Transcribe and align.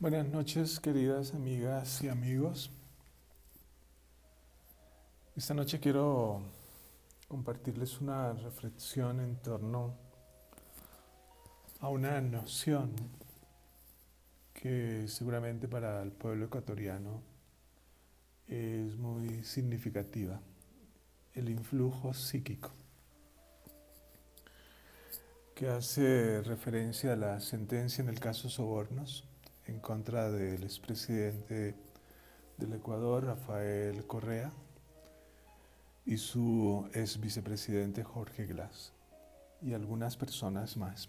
Buenas 0.00 0.26
noches, 0.28 0.80
queridas 0.80 1.34
amigas 1.34 2.02
y 2.02 2.08
amigos. 2.08 2.70
Esta 5.36 5.52
noche 5.52 5.78
quiero 5.78 6.40
compartirles 7.28 8.00
una 8.00 8.32
reflexión 8.32 9.20
en 9.20 9.36
torno 9.42 9.94
a 11.80 11.90
una 11.90 12.18
noción 12.22 12.94
que 14.54 15.04
seguramente 15.06 15.68
para 15.68 16.02
el 16.02 16.12
pueblo 16.12 16.46
ecuatoriano 16.46 17.20
es 18.48 18.96
muy 18.96 19.44
significativa, 19.44 20.40
el 21.34 21.50
influjo 21.50 22.14
psíquico, 22.14 22.70
que 25.54 25.68
hace 25.68 26.40
referencia 26.40 27.12
a 27.12 27.16
la 27.16 27.40
sentencia 27.40 28.00
en 28.00 28.08
el 28.08 28.18
caso 28.18 28.48
Sobornos 28.48 29.29
en 29.70 29.78
contra 29.78 30.30
del 30.30 30.64
expresidente 30.64 31.76
del 32.56 32.72
Ecuador, 32.72 33.24
Rafael 33.24 34.04
Correa, 34.06 34.52
y 36.04 36.16
su 36.16 36.90
ex 36.92 37.20
vicepresidente 37.20 38.02
Jorge 38.02 38.46
Glass, 38.46 38.92
y 39.62 39.72
algunas 39.72 40.16
personas 40.16 40.76
más. 40.76 41.08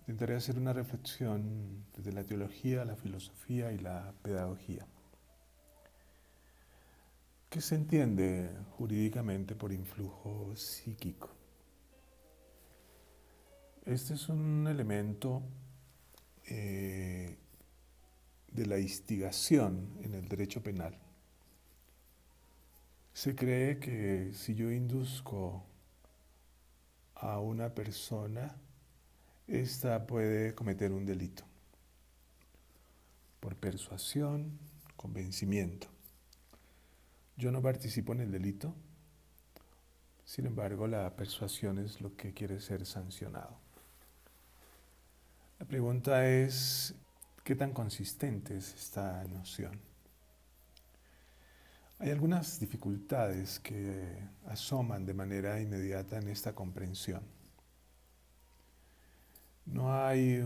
Intentaré 0.00 0.36
hacer 0.36 0.58
una 0.58 0.72
reflexión 0.72 1.84
desde 1.94 2.12
la 2.12 2.24
teología, 2.24 2.84
la 2.84 2.96
filosofía 2.96 3.72
y 3.72 3.78
la 3.78 4.14
pedagogía. 4.22 4.86
¿Qué 7.50 7.60
se 7.60 7.74
entiende 7.74 8.50
jurídicamente 8.76 9.54
por 9.54 9.70
influjo 9.72 10.56
psíquico? 10.56 11.28
Este 13.84 14.14
es 14.14 14.30
un 14.30 14.66
elemento 14.66 15.42
eh, 16.46 17.36
de 18.52 18.66
la 18.66 18.78
instigación 18.78 19.98
en 20.02 20.14
el 20.14 20.28
derecho 20.28 20.62
penal. 20.62 20.98
Se 23.12 23.34
cree 23.34 23.78
que 23.78 24.32
si 24.34 24.54
yo 24.54 24.70
induzco 24.70 25.64
a 27.14 27.38
una 27.38 27.74
persona, 27.74 28.56
ésta 29.46 30.06
puede 30.06 30.54
cometer 30.54 30.92
un 30.92 31.06
delito 31.06 31.44
por 33.44 33.56
persuasión, 33.56 34.58
convencimiento. 34.96 35.88
Yo 37.36 37.52
no 37.52 37.60
participo 37.60 38.14
en 38.14 38.20
el 38.20 38.32
delito, 38.32 38.74
sin 40.24 40.46
embargo 40.46 40.86
la 40.86 41.14
persuasión 41.14 41.78
es 41.78 42.00
lo 42.00 42.16
que 42.16 42.32
quiere 42.32 42.58
ser 42.60 42.86
sancionado. 42.86 43.58
La 45.64 45.68
pregunta 45.68 46.28
es, 46.28 46.94
¿qué 47.42 47.56
tan 47.56 47.72
consistente 47.72 48.54
es 48.54 48.74
esta 48.74 49.24
noción? 49.24 49.80
Hay 51.98 52.10
algunas 52.10 52.60
dificultades 52.60 53.60
que 53.60 54.28
asoman 54.44 55.06
de 55.06 55.14
manera 55.14 55.58
inmediata 55.62 56.18
en 56.18 56.28
esta 56.28 56.54
comprensión. 56.54 57.22
No 59.64 60.04
hay 60.04 60.44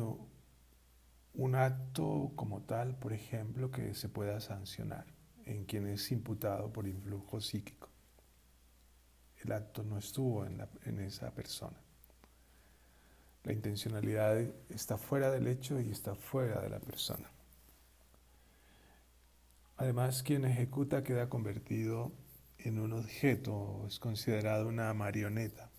un 1.34 1.54
acto 1.56 2.30
como 2.36 2.62
tal, 2.62 2.94
por 2.94 3.12
ejemplo, 3.12 3.72
que 3.72 3.94
se 3.94 4.08
pueda 4.08 4.38
sancionar 4.38 5.04
en 5.46 5.64
quien 5.64 5.88
es 5.88 6.12
imputado 6.12 6.72
por 6.72 6.86
influjo 6.86 7.40
psíquico. 7.40 7.88
El 9.44 9.50
acto 9.50 9.82
no 9.82 9.98
estuvo 9.98 10.46
en, 10.46 10.64
en 10.84 11.00
esa 11.00 11.34
persona. 11.34 11.87
La 13.48 13.54
intencionalidad 13.54 14.42
está 14.68 14.98
fuera 14.98 15.30
del 15.30 15.46
hecho 15.46 15.80
y 15.80 15.90
está 15.90 16.14
fuera 16.14 16.60
de 16.60 16.68
la 16.68 16.80
persona. 16.80 17.30
Además, 19.78 20.22
quien 20.22 20.44
ejecuta 20.44 21.02
queda 21.02 21.30
convertido 21.30 22.12
en 22.58 22.78
un 22.78 22.92
objeto, 22.92 23.86
es 23.88 23.98
considerado 23.98 24.68
una 24.68 24.92
marioneta, 24.92 25.70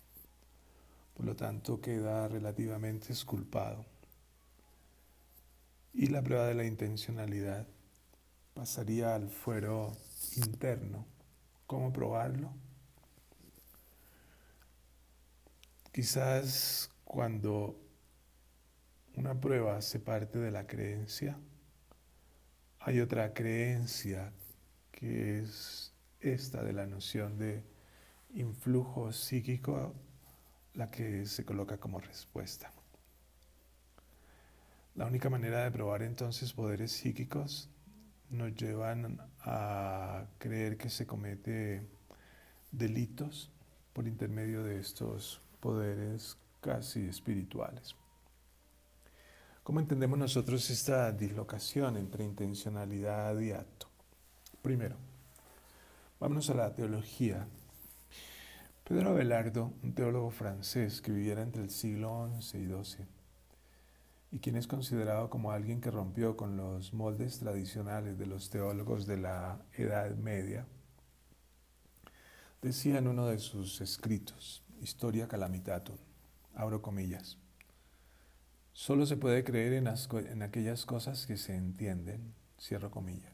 por 1.14 1.24
lo 1.24 1.36
tanto 1.36 1.80
queda 1.80 2.26
relativamente 2.26 3.12
esculpado. 3.12 3.86
Y 5.94 6.08
la 6.08 6.22
prueba 6.22 6.46
de 6.46 6.54
la 6.54 6.64
intencionalidad 6.64 7.68
pasaría 8.52 9.14
al 9.14 9.28
fuero 9.30 9.92
interno. 10.34 11.06
¿Cómo 11.68 11.92
probarlo? 11.92 12.50
Quizás 15.92 16.90
cuando 17.10 17.76
una 19.16 19.40
prueba 19.40 19.82
se 19.82 19.98
parte 19.98 20.38
de 20.38 20.52
la 20.52 20.68
creencia, 20.68 21.36
hay 22.78 23.00
otra 23.00 23.34
creencia 23.34 24.32
que 24.92 25.40
es 25.40 25.92
esta 26.20 26.62
de 26.62 26.72
la 26.72 26.86
noción 26.86 27.36
de 27.36 27.64
influjo 28.34 29.10
psíquico, 29.10 29.92
la 30.74 30.88
que 30.92 31.26
se 31.26 31.44
coloca 31.44 31.78
como 31.78 31.98
respuesta. 31.98 32.70
La 34.94 35.06
única 35.06 35.28
manera 35.28 35.64
de 35.64 35.72
probar 35.72 36.02
entonces 36.02 36.52
poderes 36.52 36.92
psíquicos 36.92 37.68
nos 38.28 38.54
llevan 38.54 39.18
a 39.40 40.26
creer 40.38 40.76
que 40.76 40.88
se 40.88 41.08
comete 41.08 41.82
delitos 42.70 43.50
por 43.94 44.06
intermedio 44.06 44.62
de 44.62 44.78
estos 44.78 45.42
poderes 45.58 46.38
casi 46.60 47.06
espirituales. 47.08 47.94
¿Cómo 49.62 49.80
entendemos 49.80 50.18
nosotros 50.18 50.68
esta 50.70 51.12
dislocación 51.12 51.96
entre 51.96 52.24
intencionalidad 52.24 53.38
y 53.38 53.52
acto? 53.52 53.88
Primero, 54.62 54.96
vámonos 56.18 56.50
a 56.50 56.54
la 56.54 56.74
teología. 56.74 57.46
Pedro 58.84 59.10
Abelardo, 59.10 59.72
un 59.82 59.94
teólogo 59.94 60.30
francés 60.30 61.00
que 61.00 61.12
viviera 61.12 61.42
entre 61.42 61.62
el 61.62 61.70
siglo 61.70 62.28
XI 62.40 62.58
y 62.58 62.66
XII, 62.66 63.06
y 64.32 64.38
quien 64.38 64.56
es 64.56 64.66
considerado 64.66 65.30
como 65.30 65.52
alguien 65.52 65.80
que 65.80 65.90
rompió 65.90 66.36
con 66.36 66.56
los 66.56 66.92
moldes 66.92 67.38
tradicionales 67.38 68.18
de 68.18 68.26
los 68.26 68.50
teólogos 68.50 69.06
de 69.06 69.18
la 69.18 69.60
Edad 69.74 70.14
Media, 70.16 70.66
decía 72.62 72.98
en 72.98 73.08
uno 73.08 73.26
de 73.26 73.38
sus 73.38 73.80
escritos, 73.80 74.64
Historia 74.80 75.28
Calamitatum, 75.28 75.96
abro 76.60 76.82
comillas. 76.82 77.38
Solo 78.72 79.06
se 79.06 79.16
puede 79.16 79.44
creer 79.44 79.72
en, 79.72 80.42
aquellas 80.42 80.84
cosas 80.84 81.26
que 81.26 81.36
se 81.36 81.56
entienden, 81.56 82.34
cierro 82.58 82.90
comillas. 82.90 83.32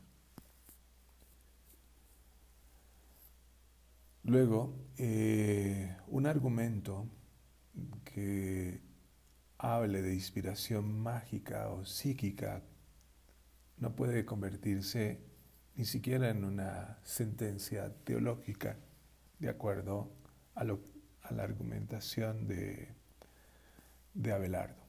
Luego, 4.23 4.75
eh, 4.97 5.97
un 6.09 6.27
argumento 6.27 7.07
que 8.05 8.81
hable 9.59 10.03
de 10.03 10.15
inspiración 10.15 11.01
mágica 11.01 11.69
o 11.71 11.85
psíquica 11.85 12.63
no 13.79 13.95
puede 13.95 14.25
convertirse 14.25 15.21
ni 15.75 15.85
siquiera 15.85 16.31
en 16.31 16.45
una 16.45 16.99
sentencia 17.03 17.93
teológica 18.05 18.79
de 19.39 19.49
acuerdo 19.49 20.11
a, 20.55 20.63
a 20.63 21.33
la 21.35 21.43
argumentación 21.43 22.49
de 22.49 22.97
de 24.17 24.33
Abelardo. 24.33 24.83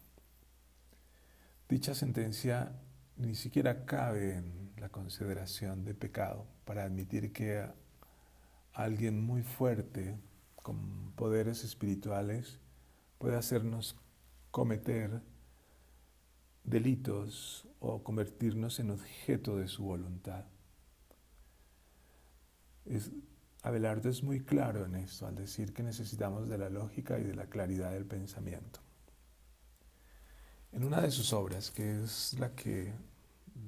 Dicha 1.67 1.93
sentencia 1.93 2.71
ni 3.17 3.35
siquiera 3.35 3.85
cabe 3.85 4.35
en 4.35 4.71
la 4.77 4.89
consideración 4.89 5.83
de 5.83 5.93
pecado 5.93 6.47
para 6.65 6.83
admitir 6.83 7.33
que 7.33 7.67
alguien 8.73 9.21
muy 9.21 9.43
fuerte, 9.43 10.17
con 10.55 11.11
poderes 11.13 11.63
espirituales, 11.63 12.59
puede 13.17 13.35
hacernos 13.35 13.99
cometer 14.51 15.21
delitos 16.63 17.67
o 17.79 18.03
convertirnos 18.03 18.79
en 18.79 18.91
objeto 18.91 19.57
de 19.57 19.67
su 19.67 19.83
voluntad. 19.83 20.45
Abelardo 23.61 24.09
es 24.09 24.23
muy 24.23 24.39
claro 24.39 24.85
en 24.85 24.95
esto 24.95 25.27
al 25.27 25.35
decir 25.35 25.73
que 25.73 25.83
necesitamos 25.83 26.47
de 26.47 26.57
la 26.57 26.69
lógica 26.69 27.19
y 27.19 27.23
de 27.23 27.35
la 27.35 27.47
claridad 27.47 27.91
del 27.91 28.05
pensamiento. 28.05 28.86
En 30.71 30.83
una 30.83 31.01
de 31.01 31.11
sus 31.11 31.33
obras, 31.33 31.71
que 31.71 32.03
es 32.03 32.35
la 32.39 32.53
que, 32.53 32.93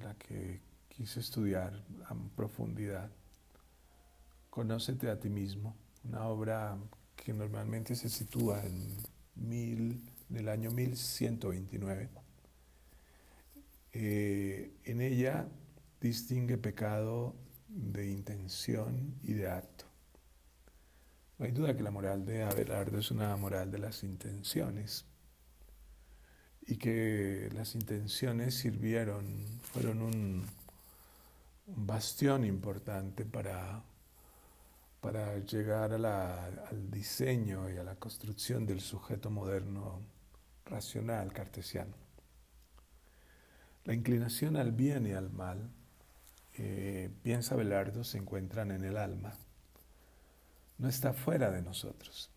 la 0.00 0.14
que 0.14 0.60
quise 0.88 1.20
estudiar 1.20 1.72
a 2.06 2.14
profundidad, 2.36 3.10
Conócete 4.50 5.08
a 5.08 5.18
ti 5.18 5.28
mismo, 5.30 5.76
una 6.02 6.26
obra 6.26 6.76
que 7.14 7.32
normalmente 7.32 7.94
se 7.94 8.08
sitúa 8.08 8.60
en, 8.66 8.96
mil, 9.36 10.02
en 10.28 10.36
el 10.36 10.48
año 10.48 10.72
1129. 10.72 12.08
Eh, 13.92 14.72
en 14.84 15.00
ella 15.00 15.46
distingue 16.00 16.58
pecado 16.58 17.36
de 17.68 18.10
intención 18.10 19.14
y 19.22 19.34
de 19.34 19.48
acto. 19.48 19.84
No 21.38 21.46
hay 21.46 21.52
duda 21.52 21.76
que 21.76 21.84
la 21.84 21.92
moral 21.92 22.26
de 22.26 22.42
Abelardo 22.42 22.98
es 22.98 23.12
una 23.12 23.36
moral 23.36 23.70
de 23.70 23.78
las 23.78 24.02
intenciones, 24.02 25.06
y 26.70 26.76
que 26.76 27.50
las 27.52 27.74
intenciones 27.74 28.54
sirvieron, 28.54 29.44
fueron 29.60 30.02
un, 30.02 30.46
bastión 31.66 32.44
importante 32.44 33.24
para, 33.24 33.82
para 35.00 35.38
llegar 35.38 35.92
al 35.92 36.90
diseño 36.90 37.70
y 37.70 37.76
a 37.76 37.84
la 37.84 37.96
construcción 37.96 38.66
del 38.66 38.80
sujeto 38.80 39.30
moderno 39.30 40.00
racional 40.64 41.32
cartesiano. 41.32 41.94
La 43.84 43.94
inclinación 43.94 44.56
al 44.56 44.70
bien 44.70 45.06
y 45.06 45.12
al 45.12 45.30
mal, 45.30 45.70
eh, 46.56 47.10
piensa 47.22 47.56
Belardo, 47.56 48.04
se 48.04 48.18
encuentran 48.18 48.70
en 48.70 48.84
el 48.84 48.96
alma. 48.96 49.34
No 50.78 50.88
está 50.88 51.12
fuera 51.14 51.50
de 51.50 51.62
nosotros. 51.62 52.30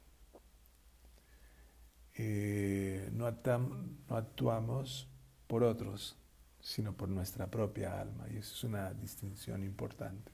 Eh, 2.15 3.09
no, 3.13 3.29
no 3.29 4.15
actuamos 4.15 5.07
por 5.47 5.63
otros, 5.63 6.17
sino 6.59 6.93
por 6.93 7.09
nuestra 7.09 7.49
propia 7.49 7.99
alma. 7.99 8.25
Y 8.31 8.37
esa 8.37 8.53
es 8.53 8.63
una 8.63 8.93
distinción 8.93 9.63
importante. 9.63 10.31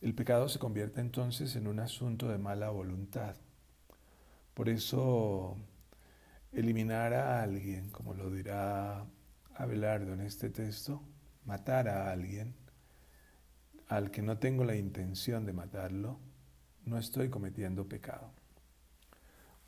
El 0.00 0.14
pecado 0.14 0.48
se 0.48 0.58
convierte 0.58 1.00
entonces 1.00 1.56
en 1.56 1.66
un 1.66 1.78
asunto 1.78 2.28
de 2.28 2.38
mala 2.38 2.70
voluntad. 2.70 3.36
Por 4.54 4.68
eso, 4.68 5.56
eliminar 6.52 7.12
a 7.14 7.42
alguien, 7.42 7.90
como 7.90 8.14
lo 8.14 8.30
dirá 8.30 9.04
Abelardo 9.54 10.14
en 10.14 10.22
este 10.22 10.48
texto, 10.50 11.02
matar 11.44 11.88
a 11.88 12.10
alguien 12.10 12.54
al 13.88 14.10
que 14.10 14.22
no 14.22 14.38
tengo 14.38 14.64
la 14.64 14.76
intención 14.76 15.44
de 15.44 15.52
matarlo, 15.52 16.18
no 16.84 16.96
estoy 16.96 17.28
cometiendo 17.28 17.88
pecado. 17.88 18.32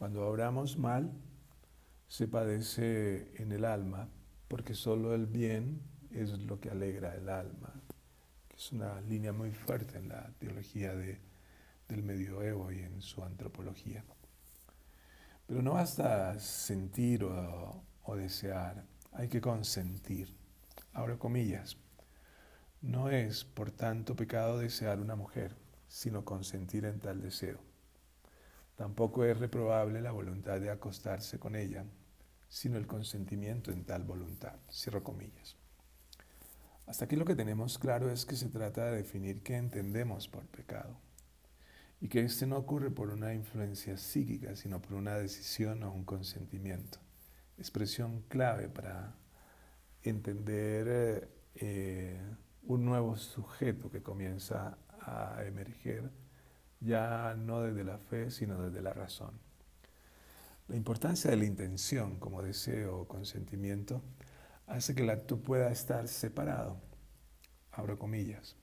Cuando 0.02 0.26
obramos 0.26 0.78
mal, 0.78 1.12
se 2.08 2.26
padece 2.26 3.40
en 3.40 3.52
el 3.52 3.64
alma, 3.64 4.08
porque 4.48 4.74
solo 4.74 5.14
el 5.14 5.26
bien 5.26 5.80
es 6.10 6.30
lo 6.40 6.58
que 6.58 6.70
alegra 6.70 7.14
el 7.14 7.28
alma, 7.28 7.72
que 8.48 8.56
es 8.56 8.72
una 8.72 9.00
línea 9.02 9.32
muy 9.32 9.52
fuerte 9.52 9.98
en 9.98 10.08
la 10.08 10.28
teología 10.40 10.92
de, 10.96 11.20
del 11.86 12.02
medioevo 12.02 12.72
y 12.72 12.80
en 12.80 13.00
su 13.00 13.22
antropología. 13.22 14.04
Pero 15.46 15.62
no 15.62 15.74
basta 15.74 16.36
sentir 16.40 17.22
o, 17.22 17.84
o 18.02 18.16
desear, 18.16 18.84
hay 19.12 19.28
que 19.28 19.40
consentir. 19.40 20.34
Ahora 20.94 21.16
comillas, 21.16 21.76
no 22.80 23.08
es 23.08 23.44
por 23.44 23.70
tanto 23.70 24.16
pecado 24.16 24.58
desear 24.58 24.98
una 24.98 25.14
mujer, 25.14 25.54
sino 25.86 26.24
consentir 26.24 26.86
en 26.86 26.98
tal 26.98 27.22
deseo 27.22 27.71
Tampoco 28.76 29.24
es 29.24 29.38
reprobable 29.38 30.00
la 30.00 30.12
voluntad 30.12 30.60
de 30.60 30.70
acostarse 30.70 31.38
con 31.38 31.56
ella, 31.56 31.84
sino 32.48 32.78
el 32.78 32.86
consentimiento 32.86 33.70
en 33.70 33.84
tal 33.84 34.04
voluntad. 34.04 34.56
Cierro 34.70 35.02
comillas. 35.02 35.56
Hasta 36.86 37.04
aquí 37.04 37.16
lo 37.16 37.24
que 37.24 37.36
tenemos 37.36 37.78
claro 37.78 38.10
es 38.10 38.26
que 38.26 38.36
se 38.36 38.48
trata 38.48 38.86
de 38.86 38.96
definir 38.98 39.42
qué 39.42 39.56
entendemos 39.56 40.28
por 40.28 40.46
pecado 40.46 40.98
y 42.00 42.08
que 42.08 42.20
este 42.20 42.46
no 42.46 42.56
ocurre 42.56 42.90
por 42.90 43.10
una 43.10 43.32
influencia 43.32 43.96
psíquica, 43.96 44.56
sino 44.56 44.82
por 44.82 44.94
una 44.94 45.14
decisión 45.14 45.84
o 45.84 45.92
un 45.92 46.04
consentimiento. 46.04 46.98
Expresión 47.56 48.22
clave 48.28 48.68
para 48.68 49.14
entender 50.02 50.86
eh, 50.88 51.28
eh, 51.54 52.20
un 52.64 52.84
nuevo 52.84 53.16
sujeto 53.16 53.90
que 53.90 54.02
comienza 54.02 54.76
a 55.00 55.44
emerger 55.46 56.10
ya 56.84 57.34
no 57.36 57.62
desde 57.62 57.84
la 57.84 57.98
fe, 57.98 58.30
sino 58.30 58.60
desde 58.62 58.82
la 58.82 58.92
razón. 58.92 59.38
La 60.68 60.76
importancia 60.76 61.30
de 61.30 61.36
la 61.36 61.44
intención 61.44 62.18
como 62.18 62.42
deseo 62.42 63.00
o 63.00 63.08
consentimiento 63.08 64.02
hace 64.66 64.94
que 64.94 65.02
el 65.02 65.10
acto 65.10 65.38
pueda 65.38 65.70
estar 65.70 66.08
separado. 66.08 66.80
Abro 67.72 67.98
comillas. 67.98 68.56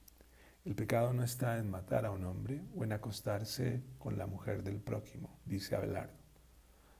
El 0.66 0.76
pecado 0.76 1.14
no 1.14 1.24
está 1.24 1.58
en 1.58 1.70
matar 1.70 2.06
a 2.06 2.12
un 2.12 2.26
hombre 2.26 2.62
o 2.76 2.84
en 2.84 2.92
acostarse 2.92 3.82
con 3.98 4.18
la 4.18 4.28
mujer 4.28 4.64
del 4.64 4.80
prójimo, 4.80 5.40
dice 5.46 5.76
Abelardo. 5.76 6.14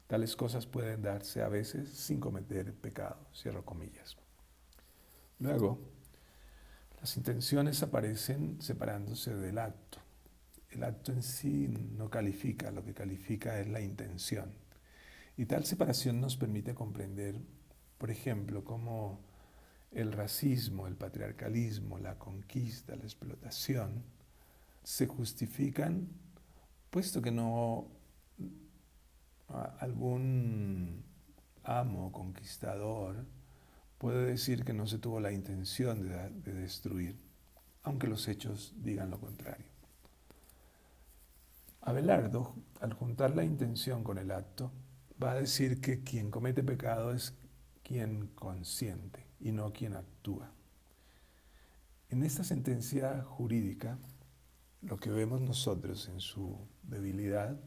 Tales 0.08 0.36
cosas 0.36 0.66
pueden 0.66 1.02
darse 1.02 1.42
a 1.44 1.50
veces 1.50 1.90
sin 1.90 2.20
cometer 2.20 2.74
pecado. 2.74 3.28
Cierro 3.36 3.64
comillas. 3.64 4.18
Luego, 5.38 5.80
las 7.00 7.16
intenciones 7.16 7.84
aparecen 7.84 8.62
separándose 8.62 9.36
del 9.36 9.60
acto 9.60 10.00
el 10.72 10.84
acto 10.84 11.12
en 11.12 11.24
sí 11.24 11.68
no 11.68 12.10
califica, 12.10 12.72
lo 12.72 12.84
que 12.84 12.94
califica 12.94 13.60
es 13.60 13.68
la 13.68 13.82
intención. 13.82 14.52
Y 15.38 15.46
tal 15.46 15.66
separación 15.66 16.20
nos 16.20 16.36
permite 16.38 16.76
comprender, 16.76 17.40
por 17.98 18.12
ejemplo, 18.12 18.64
cómo 18.64 19.22
el 19.92 20.12
racismo, 20.12 20.88
el 20.88 20.96
patriarcalismo, 20.96 21.98
la 21.98 22.20
conquista, 22.20 22.96
la 22.96 23.04
explotación, 23.04 24.04
se 24.84 25.08
justifican 25.08 26.10
puesto 26.90 27.22
que 27.22 27.32
no 27.32 27.88
algún 29.80 31.04
amo 31.64 32.12
conquistador 32.12 33.26
puede 33.98 34.26
decir 34.26 34.64
que 34.64 34.74
no 34.74 34.88
se 34.88 34.98
tuvo 34.98 35.20
la 35.20 35.32
intención 35.32 36.08
de, 36.08 36.30
de 36.30 36.54
destruir, 36.54 37.16
aunque 37.84 38.08
los 38.08 38.28
hechos 38.28 38.74
digan 38.78 39.10
lo 39.10 39.20
contrario. 39.20 39.69
Abelardo, 41.82 42.56
al 42.82 42.94
juntar 42.94 43.36
la 43.36 43.44
intención 43.44 44.04
con 44.04 44.18
el 44.18 44.32
acto, 44.32 44.72
va 45.22 45.32
a 45.32 45.36
decir 45.36 45.82
que 45.82 46.04
quien 46.04 46.32
comete 46.32 46.64
pecado 46.64 47.14
es 47.14 47.34
quien 47.84 48.28
consiente 48.28 49.26
y 49.40 49.52
no 49.52 49.72
quien 49.72 49.96
actúa. 49.96 50.52
En 52.10 52.24
esta 52.24 52.44
sentencia 52.44 53.24
jurídica, 53.24 53.98
lo 54.82 54.98
que 54.98 55.10
vemos 55.10 55.42
nosotros 55.42 56.08
en 56.10 56.20
su 56.20 56.58
debilidad 56.84 57.60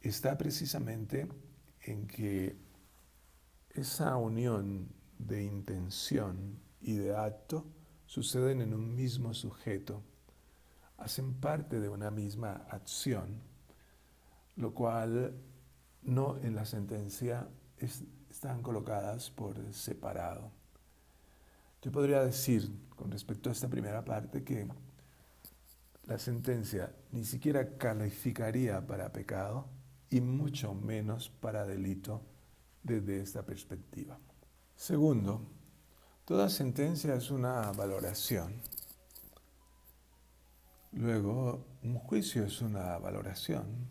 está 0.00 0.36
precisamente 0.36 1.26
en 1.82 2.06
que 2.06 2.56
esa 3.70 4.16
unión 4.16 4.88
de 5.18 5.44
intención 5.44 6.58
y 6.80 6.94
de 6.94 7.16
acto 7.16 7.66
suceden 8.06 8.60
en 8.60 8.74
un 8.74 8.94
mismo 8.94 9.34
sujeto 9.34 10.02
hacen 10.98 11.34
parte 11.34 11.80
de 11.80 11.88
una 11.88 12.10
misma 12.10 12.66
acción, 12.70 13.40
lo 14.56 14.72
cual 14.72 15.34
no 16.02 16.36
en 16.38 16.54
la 16.54 16.64
sentencia 16.64 17.48
están 17.78 18.62
colocadas 18.62 19.30
por 19.30 19.72
separado. 19.72 20.50
Yo 21.82 21.92
podría 21.92 22.24
decir 22.24 22.70
con 22.96 23.10
respecto 23.10 23.48
a 23.48 23.52
esta 23.52 23.68
primera 23.68 24.04
parte 24.04 24.42
que 24.42 24.68
la 26.06 26.18
sentencia 26.18 26.94
ni 27.12 27.24
siquiera 27.24 27.76
calificaría 27.76 28.86
para 28.86 29.12
pecado 29.12 29.66
y 30.10 30.20
mucho 30.20 30.74
menos 30.74 31.28
para 31.28 31.66
delito 31.66 32.22
desde 32.82 33.20
esta 33.20 33.44
perspectiva. 33.44 34.18
Segundo, 34.76 35.42
toda 36.24 36.48
sentencia 36.50 37.14
es 37.14 37.30
una 37.30 37.72
valoración 37.72 38.60
Luego, 40.96 41.66
un 41.82 41.98
juicio 41.98 42.44
es 42.44 42.60
una 42.62 42.96
valoración. 42.98 43.90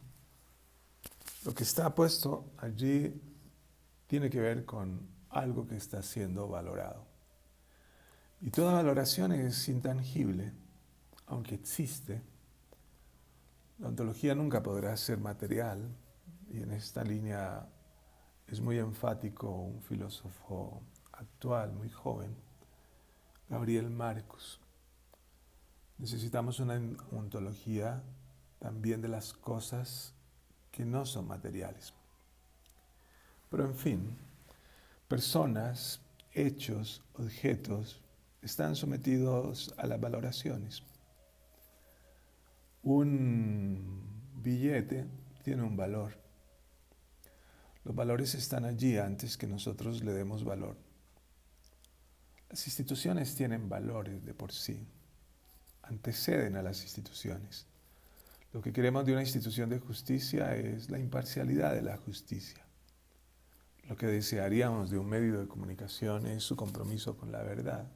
Lo 1.44 1.54
que 1.54 1.64
está 1.64 1.94
puesto 1.94 2.54
allí 2.58 3.22
tiene 4.08 4.30
que 4.30 4.40
ver 4.40 4.64
con 4.64 5.10
algo 5.30 5.68
que 5.68 5.76
está 5.76 6.02
siendo 6.02 6.48
valorado. 6.48 7.06
Y 8.40 8.52
toda 8.52 8.72
valoración 8.72 9.34
es 9.34 9.68
intangible, 9.68 10.54
aunque 11.26 11.56
existe. 11.56 12.22
La 13.80 13.90
ontología 13.90 14.34
nunca 14.34 14.64
podrá 14.64 14.96
ser 14.96 15.18
material, 15.18 15.94
y 16.50 16.62
en 16.62 16.72
esta 16.72 17.04
línea 17.04 17.68
es 18.48 18.62
muy 18.62 18.78
enfático 18.80 19.50
un 19.50 19.82
filósofo 19.82 20.82
actual, 21.12 21.74
muy 21.74 21.90
joven, 21.90 22.34
Gabriel 23.50 23.90
Marcus. 23.90 24.62
Necesitamos 25.98 26.60
una 26.60 26.82
ontología 27.12 28.04
también 28.60 29.02
de 29.02 29.08
las 29.08 29.34
cosas 29.34 30.14
que 30.72 30.86
no 30.86 31.06
son 31.06 31.28
materiales. 31.28 31.94
Pero 33.50 33.66
en 33.66 33.76
fin, 33.76 34.18
personas, 35.08 36.02
hechos, 36.32 37.04
objetos 37.14 38.02
están 38.42 38.76
sometidos 38.76 39.74
a 39.78 39.86
las 39.86 40.00
valoraciones. 40.00 40.84
Un 42.82 44.32
billete 44.42 45.06
tiene 45.44 45.64
un 45.64 45.78
valor. 45.78 46.18
Los 47.84 47.96
valores 47.96 48.34
están 48.34 48.66
allí 48.66 48.98
antes 48.98 49.38
que 49.38 49.46
nosotros 49.46 50.04
le 50.04 50.14
demos 50.14 50.44
valor. 50.44 50.78
Las 52.50 52.66
instituciones 52.66 53.36
tienen 53.36 53.70
valores 53.70 54.26
de 54.26 54.34
por 54.34 54.52
sí 54.52 54.88
anteceden 55.84 56.56
a 56.56 56.64
las 56.64 56.82
instituciones. 56.84 57.68
Lo 58.52 58.62
que 58.62 58.74
queremos 58.74 59.06
de 59.06 59.14
una 59.14 59.22
institución 59.22 59.70
de 59.70 59.80
justicia 59.80 60.56
es 60.56 60.90
la 60.90 61.00
imparcialidad 61.00 61.74
de 61.74 61.82
la 61.82 61.98
justicia. 61.98 62.64
lo 63.90 63.98
que 63.98 64.08
desearíamos 64.08 64.90
de 64.90 64.98
un 64.98 65.10
medio 65.10 65.42
de 65.42 65.48
comunicación 65.48 66.26
es 66.26 66.44
su 66.44 66.56
compromiso 66.56 67.18
con 67.18 67.34
la 67.34 67.44
verdad. 67.44 67.92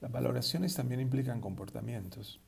Las 0.00 0.10
valoraciones 0.10 0.74
también 0.74 1.00
implican 1.00 1.42
comportamientos. 1.42 2.40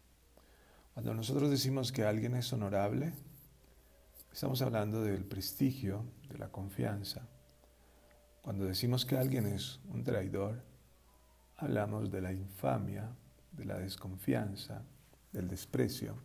Cuando 0.95 1.13
nosotros 1.13 1.51
decimos 1.51 1.93
que 1.93 2.05
alguien 2.05 2.35
es 2.35 2.51
honorable, 2.55 3.13
estamos 4.33 4.63
hablando 4.63 5.03
del 5.03 5.27
prestigio, 5.27 6.05
de 6.31 6.39
la 6.39 6.49
confianza. 6.49 7.29
Cuando 8.41 8.65
decimos 8.65 9.05
que 9.05 9.19
alguien 9.19 9.47
es 9.47 9.81
un 9.91 10.03
traidor, 10.03 10.63
hablamos 11.57 12.11
de 12.11 12.23
la 12.23 12.33
infamia, 12.33 13.15
de 13.57 13.65
la 13.65 13.79
desconfianza, 13.79 14.83
del 15.33 15.49
desprecio. 15.49 16.17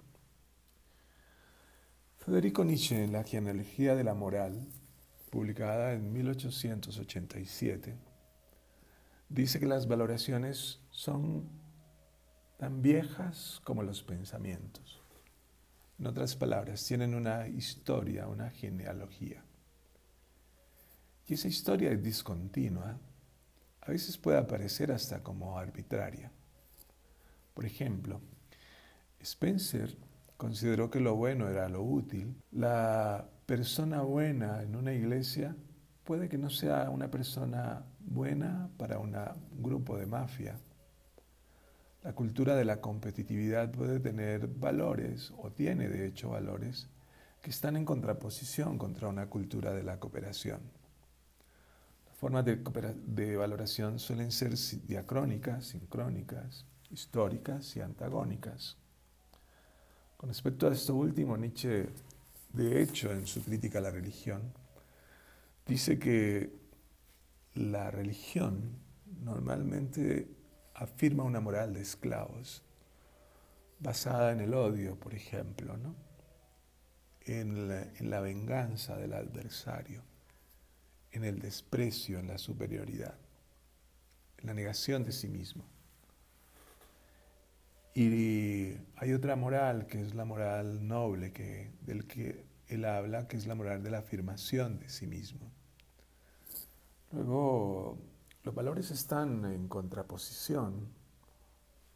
Federico 2.18 2.64
Nietzsche, 2.64 3.04
en 3.04 3.14
la 3.14 3.24
genealogía 3.24 3.96
de 3.96 4.04
la 4.04 4.14
moral, 4.14 4.68
publicada 5.32 5.94
en 5.94 6.12
1887, 6.12 7.98
dice 9.30 9.60
que 9.60 9.66
las 9.66 9.88
valoraciones 9.88 10.82
son 10.92 11.50
tan 12.60 12.82
viejas 12.82 13.60
como 13.64 13.82
los 13.82 14.04
pensamientos. 14.04 15.02
En 15.98 16.08
otras 16.08 16.36
palabras, 16.36 16.86
tienen 16.86 17.16
una 17.16 17.48
historia, 17.48 18.28
una 18.28 18.50
genealogía. 18.50 19.44
Y 21.28 21.36
esa 21.36 21.48
historia 21.48 21.92
es 21.92 22.04
discontinua. 22.04 23.00
A 23.82 23.92
veces 23.92 24.18
puede 24.18 24.38
aparecer 24.38 24.92
hasta 24.92 25.24
como 25.24 25.58
arbitraria. 25.58 26.32
Por 27.54 27.66
ejemplo, 27.66 28.22
Spencer 29.20 29.96
consideró 30.38 30.90
que 30.90 31.00
lo 31.00 31.16
bueno 31.16 31.48
era 31.48 31.70
lo 31.70 31.84
útil. 31.84 32.36
La 32.52 33.30
persona 33.46 34.02
buena 34.02 34.64
en 34.64 34.76
una 34.76 34.94
iglesia 34.94 35.56
puede 36.04 36.30
que 36.30 36.38
no 36.38 36.50
sea 36.50 36.90
una 36.90 37.12
persona 37.12 37.86
buena 38.00 38.70
para 38.78 38.98
un 38.98 39.16
grupo 39.60 39.98
de 39.98 40.06
mafia. 40.06 40.58
La 42.04 42.14
cultura 42.14 42.56
de 42.56 42.66
la 42.66 42.82
competitividad 42.82 43.72
puede 43.72 44.00
tener 44.00 44.48
valores, 44.48 45.32
o 45.38 45.52
tiene 45.52 45.88
de 45.88 46.08
hecho 46.08 46.30
valores, 46.32 46.90
que 47.42 47.52
están 47.52 47.76
en 47.76 47.86
contraposición 47.86 48.80
contra 48.80 49.08
una 49.08 49.28
cultura 49.28 49.74
de 49.74 49.84
la 49.84 50.00
cooperación. 50.00 50.62
Las 52.08 52.18
formas 52.18 52.46
de, 52.46 52.56
de 53.06 53.36
valoración 53.36 54.00
suelen 54.00 54.32
ser 54.32 54.56
diacrónicas, 54.88 55.68
sincrónicas, 55.68 56.66
históricas 56.92 57.76
y 57.76 57.82
antagónicas. 57.82 58.78
Con 60.18 60.30
respecto 60.30 60.68
a 60.68 60.74
esto 60.74 60.96
último, 60.96 61.36
Nietzsche, 61.38 61.90
de 62.54 62.82
hecho, 62.82 63.12
en 63.12 63.26
su 63.26 63.44
crítica 63.44 63.80
a 63.80 63.82
la 63.82 63.92
religión, 63.92 64.54
dice 65.66 65.98
que 65.98 66.54
la 67.56 67.92
religión 67.92 68.78
normalmente 69.24 70.28
afirma 70.76 71.24
una 71.24 71.40
moral 71.40 71.74
de 71.74 71.82
esclavos, 71.82 72.64
basada 73.80 74.32
en 74.32 74.42
el 74.42 74.54
odio, 74.54 74.96
por 74.96 75.14
ejemplo, 75.14 75.76
¿no? 75.78 75.96
en, 77.26 77.68
la, 77.68 77.84
en 77.84 78.10
la 78.10 78.20
venganza 78.20 78.96
del 78.98 79.14
adversario, 79.14 80.04
en 81.12 81.24
el 81.24 81.40
desprecio, 81.40 82.20
en 82.20 82.28
la 82.28 82.38
superioridad, 82.38 83.16
en 84.38 84.48
la 84.48 84.54
negación 84.54 85.04
de 85.04 85.12
sí 85.12 85.28
mismo. 85.28 85.64
Y 87.94 88.78
hay 88.96 89.14
otra 89.14 89.36
moral 89.36 89.86
que 89.88 90.02
es 90.02 90.16
la 90.16 90.24
moral 90.24 90.88
noble 90.88 91.34
que, 91.34 91.72
del 91.82 92.06
que 92.06 92.46
él 92.68 92.86
habla, 92.86 93.28
que 93.28 93.36
es 93.36 93.48
la 93.48 93.56
moral 93.56 93.84
de 93.84 93.92
la 93.92 94.00
afirmación 94.00 94.80
de 94.80 94.90
sí 94.90 95.08
mismo. 95.08 95.52
Luego, 97.12 97.98
los 98.44 98.56
valores 98.56 98.92
están 98.92 99.44
en 99.46 99.68
contraposición 99.68 100.88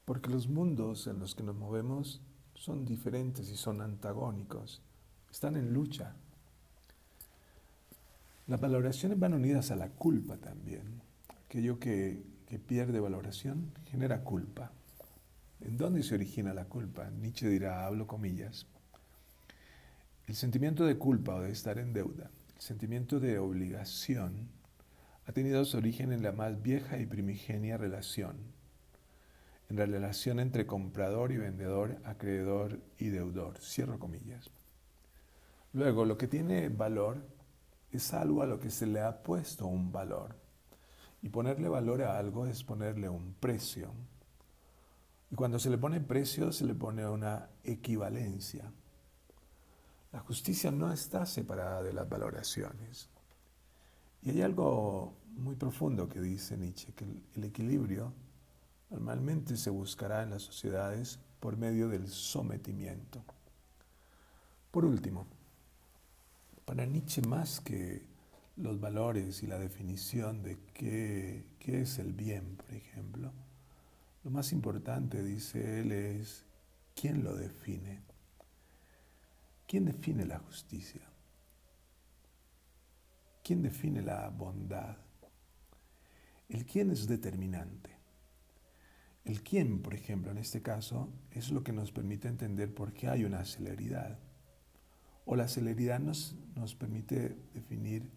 porque 0.04 0.30
los 0.30 0.48
mundos 0.48 1.08
en 1.08 1.20
los 1.20 1.34
que 1.34 1.44
nos 1.44 1.56
movemos 1.56 2.22
son 2.54 2.86
diferentes 2.86 3.50
y 3.50 3.56
son 3.56 3.82
antagónicos, 3.82 4.82
están 5.32 5.56
en 5.56 5.74
lucha. 5.74 6.14
Las 8.48 8.62
valoraciones 8.62 9.18
van 9.18 9.34
unidas 9.34 9.72
a 9.72 9.76
la 9.76 9.90
culpa 9.90 10.38
también. 10.38 11.02
Aquello 11.46 11.80
que, 11.80 12.24
que 12.48 12.60
pierde 12.60 13.00
valoración 13.00 13.72
genera 13.86 14.24
culpa. 14.24 14.72
¿En 15.62 15.78
dónde 15.78 16.04
se 16.04 16.16
origina 16.16 16.54
la 16.54 16.66
culpa? 16.66 17.10
Nietzsche 17.10 17.48
dirá, 17.48 17.86
hablo 17.86 18.08
comillas. 18.08 18.68
El 20.28 20.36
sentimiento 20.36 20.86
de 20.86 20.98
culpa 20.98 21.36
o 21.36 21.42
de 21.42 21.52
estar 21.52 21.78
en 21.78 21.94
deuda, 21.94 22.32
el 22.56 22.62
sentimiento 22.62 23.20
de 23.20 23.38
obligación, 23.38 24.50
ha 25.28 25.32
tenido 25.32 25.66
su 25.66 25.78
origen 25.78 26.12
en 26.12 26.24
la 26.24 26.32
más 26.32 26.62
vieja 26.62 27.00
y 27.00 27.06
primigenia 27.06 27.78
relación, 27.78 28.38
en 29.70 29.78
la 29.78 29.86
relación 29.86 30.40
entre 30.40 30.68
comprador 30.68 31.32
y 31.32 31.38
vendedor, 31.38 32.00
acreedor 32.04 32.80
y 32.98 33.10
deudor. 33.10 33.58
Cierro 33.60 33.98
comillas. 33.98 34.52
Luego, 35.74 36.06
lo 36.06 36.18
que 36.18 36.28
tiene 36.28 36.70
valor 36.70 37.26
es 37.92 38.14
algo 38.14 38.42
a 38.44 38.46
lo 38.46 38.60
que 38.60 38.70
se 38.70 38.86
le 38.86 39.02
ha 39.02 39.24
puesto 39.24 39.66
un 39.66 39.92
valor. 39.92 40.36
Y 41.22 41.30
ponerle 41.30 41.68
valor 41.68 42.04
a 42.04 42.18
algo 42.18 42.46
es 42.46 42.64
ponerle 42.64 43.10
un 43.10 43.34
precio. 43.34 43.92
Y 45.32 45.36
cuando 45.36 45.60
se 45.60 45.70
le 45.70 45.78
pone 45.78 46.00
precio, 46.02 46.52
se 46.52 46.66
le 46.66 46.76
pone 46.76 47.08
una 47.08 47.50
equivalencia. 47.64 48.72
La 50.12 50.20
justicia 50.20 50.72
no 50.72 50.92
está 50.92 51.26
separada 51.26 51.84
de 51.84 51.94
las 51.94 52.08
valoraciones. 52.08 53.10
Y 54.22 54.30
hay 54.30 54.42
algo 54.42 55.14
muy 55.36 55.56
profundo 55.56 56.08
que 56.08 56.22
dice 56.22 56.58
Nietzsche, 56.58 56.94
que 56.94 57.06
el 57.36 57.44
equilibrio 57.44 58.14
normalmente 58.90 59.58
se 59.58 59.70
buscará 59.70 60.24
en 60.24 60.30
las 60.32 60.44
sociedades 60.44 61.20
por 61.40 61.58
medio 61.58 61.90
del 61.90 62.08
sometimiento. 62.08 63.24
Por 64.72 64.86
último, 64.86 65.28
para 66.66 66.86
Nietzsche 66.86 67.22
más 67.22 67.60
que 67.60 68.06
los 68.58 68.80
valores 68.80 69.44
y 69.44 69.48
la 69.48 69.60
definición 69.60 70.44
de 70.44 70.58
qué, 70.74 71.46
qué 71.60 71.82
es 71.82 72.00
el 72.00 72.14
bien, 72.14 72.56
por 72.56 72.74
ejemplo, 72.74 73.32
lo 74.26 74.32
más 74.32 74.52
importante, 74.52 75.24
dice 75.24 75.82
él, 75.82 75.92
es 75.92 76.44
quién 76.96 77.24
lo 77.24 77.36
define. 77.36 78.02
¿Quién 79.68 79.86
define 79.86 80.26
la 80.26 80.40
justicia? 80.40 81.02
¿Quién 83.44 83.62
define 83.62 84.02
la 84.02 84.28
bondad? 84.30 84.98
El 86.50 86.66
quién 86.66 86.90
es 86.90 87.06
determinante. 87.06 87.92
El 89.26 89.44
quién, 89.44 89.84
por 89.84 89.94
ejemplo, 89.94 90.32
en 90.32 90.40
este 90.40 90.64
caso, 90.64 91.14
es 91.30 91.52
lo 91.52 91.64
que 91.64 91.72
nos 91.72 91.92
permite 91.92 92.28
entender 92.28 92.74
por 92.74 92.94
qué 92.94 93.10
hay 93.10 93.26
una 93.26 93.46
celeridad. 93.46 94.18
O 95.26 95.36
la 95.36 95.48
celeridad 95.48 96.00
nos, 96.00 96.36
nos 96.56 96.74
permite 96.74 97.38
definir 97.54 98.10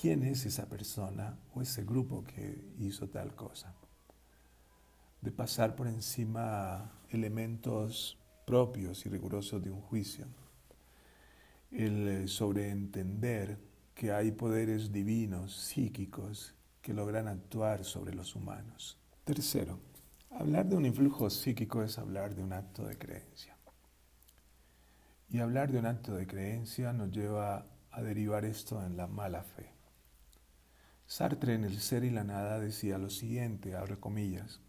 quién 0.00 0.24
es 0.24 0.44
esa 0.44 0.68
persona 0.68 1.38
o 1.54 1.62
ese 1.62 1.84
grupo 1.84 2.24
que 2.24 2.74
hizo 2.80 3.08
tal 3.08 3.36
cosa. 3.36 3.76
De 5.22 5.30
pasar 5.30 5.76
por 5.76 5.86
encima 5.86 6.92
elementos 7.08 8.18
propios 8.44 9.06
y 9.06 9.08
rigurosos 9.08 9.62
de 9.62 9.70
un 9.70 9.80
juicio. 9.80 10.26
El 11.70 12.08
eh, 12.08 12.28
sobreentender 12.28 13.58
que 13.94 14.12
hay 14.12 14.32
poderes 14.32 14.90
divinos, 14.90 15.56
psíquicos, 15.56 16.56
que 16.80 16.92
logran 16.92 17.28
actuar 17.28 17.84
sobre 17.84 18.14
los 18.14 18.34
humanos. 18.34 18.98
Tercero, 19.22 19.78
hablar 20.30 20.68
de 20.68 20.74
un 20.74 20.86
influjo 20.86 21.30
psíquico 21.30 21.84
es 21.84 21.98
hablar 21.98 22.34
de 22.34 22.42
un 22.42 22.52
acto 22.52 22.84
de 22.84 22.98
creencia. 22.98 23.56
Y 25.28 25.38
hablar 25.38 25.70
de 25.70 25.78
un 25.78 25.86
acto 25.86 26.14
de 26.16 26.26
creencia 26.26 26.92
nos 26.92 27.12
lleva 27.12 27.66
a 27.92 28.02
derivar 28.02 28.44
esto 28.44 28.84
en 28.84 28.96
la 28.96 29.06
mala 29.06 29.44
fe. 29.44 29.70
Sartre 31.06 31.54
en 31.54 31.64
El 31.64 31.78
ser 31.78 32.02
y 32.02 32.10
la 32.10 32.24
nada 32.24 32.58
decía 32.58 32.98
lo 32.98 33.08
siguiente, 33.08 33.76
abre 33.76 34.00
comillas, 34.00 34.60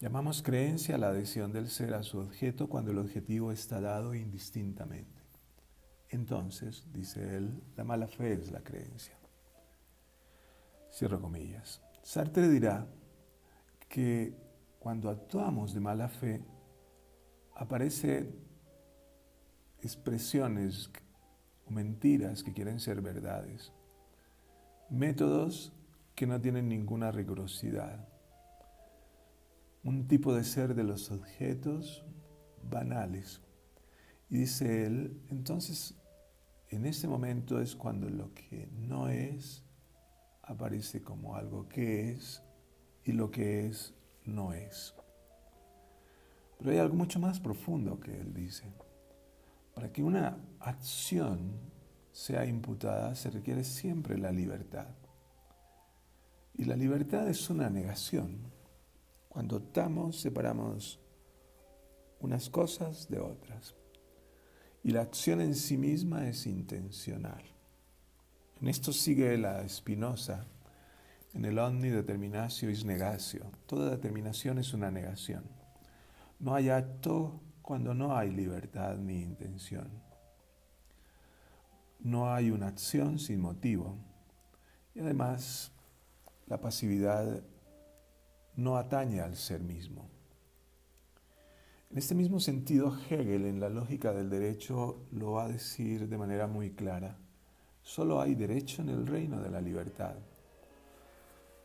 llamamos 0.00 0.42
creencia 0.42 0.98
la 0.98 1.08
adhesión 1.08 1.52
del 1.52 1.68
ser 1.68 1.94
a 1.94 2.02
su 2.02 2.18
objeto 2.18 2.68
cuando 2.68 2.90
el 2.90 2.98
objetivo 2.98 3.52
está 3.52 3.80
dado 3.80 4.14
indistintamente. 4.14 5.22
Entonces, 6.08 6.84
dice 6.92 7.36
él, 7.36 7.62
la 7.76 7.84
mala 7.84 8.06
fe 8.06 8.34
es 8.34 8.50
la 8.50 8.60
creencia. 8.60 9.18
Cierro 10.92 11.20
comillas. 11.20 11.82
Sartre 12.02 12.48
dirá 12.48 12.86
que 13.88 14.34
cuando 14.78 15.10
actuamos 15.10 15.74
de 15.74 15.80
mala 15.80 16.08
fe, 16.08 16.44
aparecen 17.54 18.38
expresiones 19.80 20.90
o 21.66 21.70
mentiras 21.70 22.42
que 22.42 22.52
quieren 22.52 22.78
ser 22.78 23.00
verdades, 23.00 23.72
métodos 24.88 25.72
que 26.14 26.26
no 26.26 26.40
tienen 26.40 26.68
ninguna 26.68 27.10
rigurosidad, 27.10 28.08
un 29.86 30.08
tipo 30.08 30.34
de 30.34 30.42
ser 30.42 30.74
de 30.74 30.82
los 30.82 31.12
objetos 31.12 32.04
banales 32.68 33.40
y 34.28 34.38
dice 34.38 34.84
él, 34.84 35.22
entonces 35.30 35.94
en 36.70 36.86
este 36.86 37.06
momento 37.06 37.60
es 37.60 37.76
cuando 37.76 38.10
lo 38.10 38.34
que 38.34 38.68
no 38.72 39.08
es 39.08 39.64
aparece 40.42 41.02
como 41.02 41.36
algo 41.36 41.68
que 41.68 42.10
es 42.10 42.42
y 43.04 43.12
lo 43.12 43.30
que 43.30 43.66
es 43.66 43.94
no 44.24 44.52
es. 44.52 44.94
Pero 46.58 46.70
hay 46.72 46.78
algo 46.78 46.96
mucho 46.96 47.20
más 47.20 47.38
profundo 47.38 48.00
que 48.00 48.20
él 48.20 48.34
dice. 48.34 48.64
Para 49.72 49.92
que 49.92 50.02
una 50.02 50.38
acción 50.58 51.60
sea 52.10 52.44
imputada 52.46 53.14
se 53.14 53.30
requiere 53.30 53.62
siempre 53.62 54.18
la 54.18 54.32
libertad. 54.32 54.88
Y 56.54 56.64
la 56.64 56.74
libertad 56.74 57.28
es 57.28 57.48
una 57.50 57.70
negación. 57.70 58.55
Cuando 59.36 59.58
estamos, 59.58 60.18
separamos 60.18 60.98
unas 62.20 62.48
cosas 62.48 63.06
de 63.10 63.20
otras. 63.20 63.74
Y 64.82 64.92
la 64.92 65.02
acción 65.02 65.42
en 65.42 65.54
sí 65.54 65.76
misma 65.76 66.26
es 66.26 66.46
intencional. 66.46 67.44
En 68.58 68.68
esto 68.68 68.94
sigue 68.94 69.36
la 69.36 69.60
Espinosa, 69.60 70.46
en 71.34 71.44
el 71.44 71.58
omni 71.58 71.90
determinatio 71.90 72.70
is 72.70 72.86
negatio. 72.86 73.52
Toda 73.66 73.90
determinación 73.90 74.56
es 74.56 74.72
una 74.72 74.90
negación. 74.90 75.44
No 76.38 76.54
hay 76.54 76.70
acto 76.70 77.38
cuando 77.60 77.92
no 77.92 78.16
hay 78.16 78.30
libertad 78.30 78.96
ni 78.96 79.20
intención. 79.20 79.90
No 82.00 82.32
hay 82.32 82.50
una 82.50 82.68
acción 82.68 83.18
sin 83.18 83.42
motivo. 83.42 83.98
Y 84.94 85.00
además, 85.00 85.72
la 86.46 86.58
pasividad 86.58 87.44
no 88.56 88.76
atañe 88.76 89.20
al 89.20 89.36
ser 89.36 89.60
mismo. 89.60 90.08
En 91.90 91.98
este 91.98 92.14
mismo 92.14 92.40
sentido, 92.40 92.96
Hegel 93.08 93.44
en 93.44 93.60
la 93.60 93.68
lógica 93.68 94.12
del 94.12 94.28
derecho 94.28 95.06
lo 95.12 95.32
va 95.32 95.44
a 95.44 95.48
decir 95.48 96.08
de 96.08 96.18
manera 96.18 96.46
muy 96.46 96.70
clara. 96.70 97.16
Solo 97.82 98.20
hay 98.20 98.34
derecho 98.34 98.82
en 98.82 98.88
el 98.88 99.06
reino 99.06 99.40
de 99.40 99.50
la 99.50 99.60
libertad, 99.60 100.16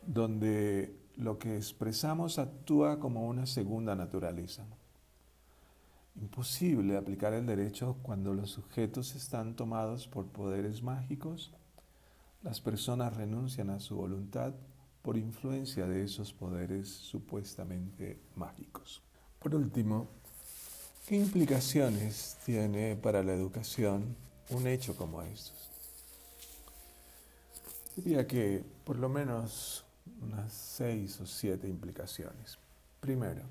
donde 0.06 0.96
lo 1.18 1.40
que 1.40 1.58
expresamos 1.58 2.38
actúa 2.38 3.00
como 3.00 3.28
una 3.28 3.46
segunda 3.46 3.96
naturaleza. 3.96 4.66
Imposible 6.16 6.98
aplicar 6.98 7.34
el 7.34 7.46
derecho 7.46 7.98
cuando 8.04 8.34
los 8.34 8.52
sujetos 8.52 9.16
están 9.16 9.56
tomados 9.56 10.08
por 10.08 10.28
poderes 10.28 10.84
mágicos, 10.84 11.52
las 12.44 12.62
personas 12.62 13.16
renuncian 13.16 13.70
a 13.70 13.80
su 13.80 13.96
voluntad 13.96 14.54
por 15.02 15.18
influencia 15.18 15.88
de 15.88 16.04
esos 16.04 16.34
poderes 16.34 16.90
supuestamente 16.90 18.20
mágicos. 18.36 19.02
Por 19.40 19.56
último, 19.56 20.08
¿qué 21.08 21.16
implicaciones 21.16 22.38
tiene 22.46 22.96
para 22.96 23.24
la 23.24 23.34
educación 23.34 24.16
un 24.50 24.68
hecho 24.68 24.96
como 24.96 25.22
estos? 25.24 25.70
Diría 27.96 28.28
que 28.28 28.64
por 28.86 28.98
lo 28.98 29.10
menos 29.10 29.84
unas 30.22 30.54
seis 30.54 31.20
o 31.20 31.26
siete 31.26 31.68
implicaciones. 31.68 32.60
Primero, 33.00 33.44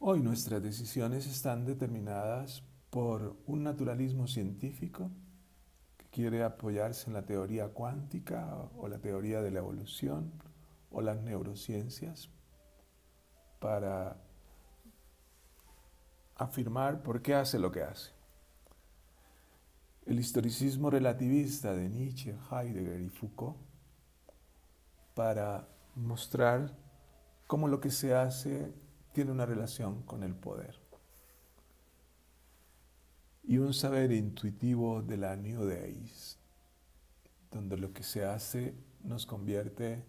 hoy 0.00 0.20
nuestras 0.20 0.62
decisiones 0.62 1.26
están 1.26 1.64
determinadas 1.64 2.62
por 2.90 3.36
un 3.46 3.62
naturalismo 3.62 4.26
científico 4.26 5.10
que 5.96 6.06
quiere 6.06 6.42
apoyarse 6.42 7.08
en 7.08 7.14
la 7.14 7.24
teoría 7.24 7.68
cuántica 7.68 8.68
o 8.76 8.88
la 8.88 8.98
teoría 8.98 9.40
de 9.40 9.52
la 9.52 9.60
evolución 9.60 10.32
o 10.90 11.00
las 11.00 11.20
neurociencias 11.20 12.30
para 13.60 14.16
afirmar 16.36 17.02
por 17.02 17.22
qué 17.22 17.34
hace 17.34 17.58
lo 17.58 17.70
que 17.70 17.82
hace. 17.82 18.12
El 20.06 20.18
historicismo 20.18 20.90
relativista 20.90 21.74
de 21.74 21.88
Nietzsche, 21.88 22.34
Heidegger 22.50 23.00
y 23.00 23.08
Foucault 23.10 23.58
para 25.14 25.68
mostrar 25.94 26.76
cómo 27.46 27.68
lo 27.68 27.80
que 27.80 27.90
se 27.90 28.14
hace 28.14 28.72
tiene 29.12 29.30
una 29.32 29.44
relación 29.44 30.02
con 30.02 30.22
el 30.22 30.34
poder. 30.34 30.80
Y 33.42 33.58
un 33.58 33.74
saber 33.74 34.12
intuitivo 34.12 35.02
de 35.02 35.16
la 35.16 35.36
New 35.36 35.66
Days, 35.66 36.38
donde 37.50 37.76
lo 37.76 37.92
que 37.92 38.02
se 38.02 38.24
hace 38.24 38.74
nos 39.02 39.26
convierte 39.26 40.04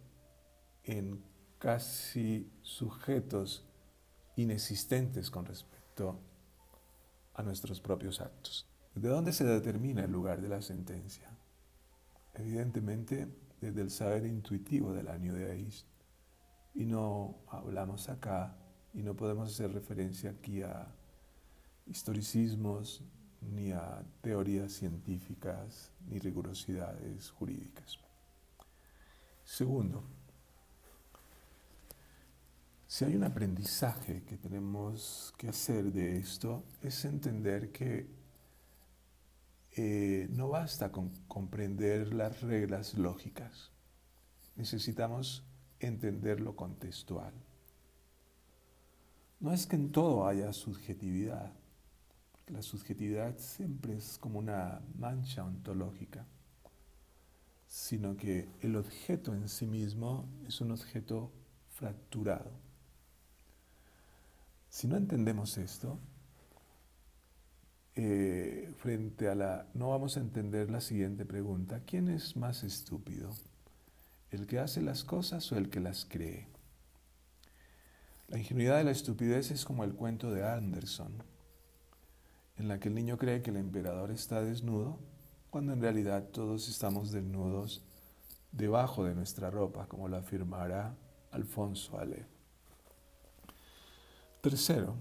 en 0.91 1.23
casi 1.58 2.51
sujetos 2.63 3.65
inexistentes 4.36 5.32
con 5.32 5.45
respecto 5.45 6.19
a 7.34 7.43
nuestros 7.43 7.80
propios 7.80 8.19
actos. 8.19 8.67
¿De 8.93 9.08
dónde 9.08 9.32
se 9.32 9.45
determina 9.45 10.04
el 10.04 10.12
lugar 10.12 10.41
de 10.41 10.49
la 10.49 10.62
sentencia? 10.62 11.30
Evidentemente 12.34 13.30
desde 13.62 13.82
el 13.82 13.89
saber 13.89 14.25
intuitivo 14.25 14.91
del 14.91 15.08
año 15.08 15.34
de 15.34 15.51
Age. 15.51 15.86
Y 16.73 16.86
no 16.86 17.38
hablamos 17.47 18.10
acá 18.10 18.58
y 18.93 19.01
no 19.01 19.15
podemos 19.15 19.49
hacer 19.49 19.71
referencia 19.71 20.32
aquí 20.32 20.62
a 20.63 20.93
historicismos, 21.86 23.01
ni 23.39 23.71
a 23.71 24.04
teorías 24.21 24.73
científicas, 24.73 25.93
ni 26.08 26.19
rigurosidades 26.19 27.30
jurídicas. 27.32 27.97
Segundo, 29.43 30.04
si 32.91 33.06
hay 33.06 33.15
un 33.15 33.23
aprendizaje 33.23 34.21
que 34.23 34.36
tenemos 34.36 35.34
que 35.38 35.47
hacer 35.47 35.93
de 35.93 36.17
esto, 36.17 36.65
es 36.82 37.06
entender 37.06 37.71
que 37.71 38.06
eh, 39.77 40.27
no 40.32 40.49
basta 40.49 40.91
con 40.91 41.08
comprender 41.30 42.13
las 42.13 42.41
reglas 42.41 42.95
lógicas, 42.95 43.71
necesitamos 44.58 45.45
entender 45.80 46.41
lo 46.41 46.58
contextual. 46.58 47.34
No 49.39 49.54
es 49.54 49.65
que 49.67 49.77
en 49.77 49.93
todo 49.93 50.27
haya 50.27 50.51
subjetividad, 50.51 51.54
porque 52.34 52.51
la 52.51 52.62
subjetividad 52.62 53.38
siempre 53.38 53.95
es 53.95 54.17
como 54.17 54.38
una 54.38 54.82
mancha 54.95 55.45
ontológica, 55.45 56.25
sino 57.67 58.17
que 58.17 58.49
el 58.60 58.75
objeto 58.75 59.34
en 59.34 59.47
sí 59.47 59.65
mismo 59.65 60.25
es 60.45 60.60
un 60.60 60.71
objeto 60.71 61.32
fracturado. 61.69 62.70
Si 64.71 64.88
no 64.88 64.95
entendemos 64.95 65.57
esto, 65.57 65.99
eh, 67.93 68.73
frente 68.77 69.27
a 69.27 69.36
la... 69.36 69.67
No 69.73 69.89
vamos 69.89 70.15
a 70.15 70.21
entender 70.21 70.71
la 70.71 70.79
siguiente 70.79 71.25
pregunta. 71.25 71.81
¿Quién 71.86 72.07
es 72.07 72.38
más 72.38 72.63
estúpido? 72.63 73.31
¿El 74.29 74.47
que 74.47 74.60
hace 74.60 74.81
las 74.81 75.03
cosas 75.03 75.51
o 75.51 75.57
el 75.57 75.69
que 75.69 75.81
las 75.81 76.05
cree? 76.05 76.47
La 78.29 78.38
ingenuidad 78.38 78.77
de 78.77 78.86
la 78.86 78.91
estupidez 78.91 79.51
es 79.51 79.65
como 79.65 79.84
el 79.84 79.93
cuento 79.93 80.31
de 80.31 80.47
Anderson, 80.47 81.21
en 82.55 82.69
la 82.69 82.79
que 82.79 82.88
el 82.88 82.95
niño 82.95 83.17
cree 83.17 83.41
que 83.41 83.49
el 83.49 83.57
emperador 83.57 84.10
está 84.10 84.41
desnudo, 84.41 84.99
cuando 85.49 85.73
en 85.73 85.81
realidad 85.81 86.29
todos 86.29 86.69
estamos 86.69 87.12
desnudos 87.12 87.84
debajo 88.53 89.03
de 89.03 89.15
nuestra 89.15 89.51
ropa, 89.51 89.88
como 89.88 90.07
lo 90.07 90.15
afirmará 90.15 90.95
Alfonso 91.31 91.99
Ale. 91.99 92.25
Tercero, 94.41 94.95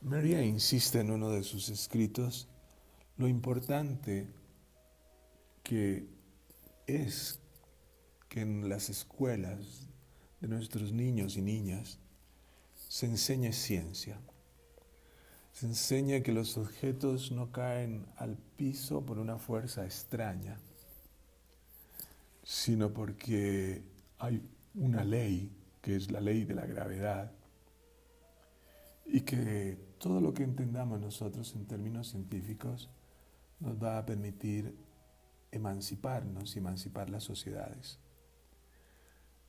María 0.00 0.42
insiste 0.42 1.00
en 1.00 1.10
uno 1.10 1.28
de 1.28 1.42
sus 1.42 1.68
escritos 1.68 2.48
lo 3.18 3.28
importante 3.28 4.26
que 5.62 6.08
es 6.86 7.40
que 8.30 8.40
en 8.40 8.70
las 8.70 8.88
escuelas 8.88 9.86
de 10.40 10.48
nuestros 10.48 10.92
niños 10.92 11.36
y 11.36 11.42
niñas 11.42 11.98
se 12.88 13.04
enseñe 13.04 13.52
ciencia. 13.52 14.18
Se 15.52 15.66
enseña 15.66 16.22
que 16.22 16.32
los 16.32 16.56
objetos 16.56 17.32
no 17.32 17.52
caen 17.52 18.06
al 18.16 18.38
piso 18.56 19.04
por 19.04 19.18
una 19.18 19.36
fuerza 19.36 19.84
extraña, 19.84 20.58
sino 22.42 22.94
porque 22.94 23.82
hay 24.18 24.40
una 24.74 25.04
ley, 25.04 25.52
que 25.82 25.96
es 25.96 26.10
la 26.10 26.22
ley 26.22 26.46
de 26.46 26.54
la 26.54 26.64
gravedad, 26.64 27.37
y 29.10 29.22
que 29.22 29.78
todo 29.98 30.20
lo 30.20 30.34
que 30.34 30.42
entendamos 30.42 31.00
nosotros 31.00 31.54
en 31.54 31.66
términos 31.66 32.08
científicos 32.08 32.90
nos 33.58 33.82
va 33.82 33.98
a 33.98 34.06
permitir 34.06 34.76
emanciparnos 35.50 36.54
y 36.54 36.58
emancipar 36.58 37.08
las 37.08 37.24
sociedades. 37.24 37.98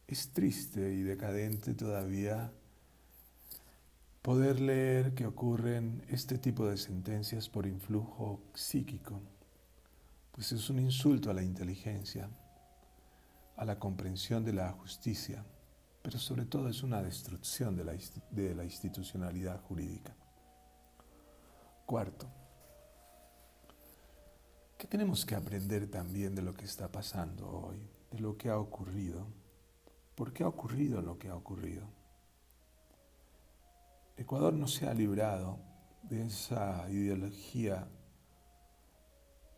Es 0.08 0.32
triste 0.32 0.94
y 0.94 1.04
decadente 1.04 1.74
todavía 1.74 2.54
poder 4.22 4.62
leer 4.62 5.14
que 5.14 5.26
ocurren 5.26 6.04
este 6.10 6.38
tipo 6.38 6.68
de 6.68 6.78
sentencias 6.78 7.50
por 7.50 7.68
influjo 7.68 8.42
psíquico, 8.54 9.22
pues 10.32 10.54
es 10.54 10.70
un 10.70 10.80
insulto 10.80 11.30
a 11.30 11.34
la 11.34 11.44
inteligencia, 11.44 12.30
a 13.58 13.66
la 13.66 13.78
comprensión 13.78 14.46
de 14.46 14.54
la 14.54 14.72
justicia 14.72 15.44
pero 16.02 16.18
sobre 16.18 16.46
todo 16.46 16.70
es 16.70 16.84
una 16.84 17.02
destrucción 17.02 17.76
de 17.76 17.84
la, 17.84 17.94
de 18.32 18.56
la 18.56 18.64
institucionalidad 18.64 19.62
jurídica. 19.62 20.16
Cuarto, 21.86 22.30
¿Qué 24.80 24.88
tenemos 24.88 25.26
que 25.26 25.36
aprender 25.36 25.92
también 25.92 26.34
de 26.34 26.42
lo 26.42 26.54
que 26.54 26.64
está 26.64 26.90
pasando 26.90 27.50
hoy, 27.50 27.86
de 28.12 28.20
lo 28.22 28.38
que 28.38 28.48
ha 28.48 28.58
ocurrido? 28.58 29.28
¿Por 30.16 30.32
qué 30.32 30.44
ha 30.44 30.48
ocurrido 30.48 31.02
lo 31.02 31.20
que 31.20 31.28
ha 31.28 31.36
ocurrido? 31.36 31.86
Ecuador 34.16 34.54
no 34.54 34.70
se 34.70 34.88
ha 34.88 34.94
librado 34.94 35.60
de 36.04 36.26
esa 36.26 36.90
ideología 36.90 37.90